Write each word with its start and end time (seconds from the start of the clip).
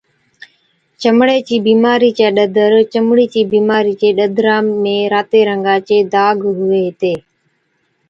چمڙي 1.01 1.39
چِي 1.47 1.55
بِيمارِي 1.67 2.09
چَي 2.17 2.25
ڏَدر، 2.37 2.71
چمڙي 2.91 3.25
چِي 3.33 3.41
بِيمارِي 3.53 3.93
چي 4.01 4.09
ڏَدرا 4.17 4.57
۾ 4.85 4.97
راتي 5.13 5.39
رنگا 5.49 5.75
چي 5.87 5.97
داگ 6.13 6.37
هُوَي 6.57 6.81
هِتي 6.87 7.13